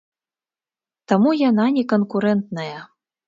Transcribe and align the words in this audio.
Таму 1.11 1.33
яна 1.49 1.65
не 1.77 1.83
канкурэнтная. 1.93 2.79